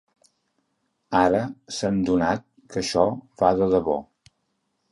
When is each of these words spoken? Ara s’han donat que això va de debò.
Ara 1.19 1.41
s’han 1.75 2.01
donat 2.09 2.43
que 2.73 2.81
això 2.83 3.07
va 3.43 3.53
de 3.61 3.69
debò. 3.77 3.99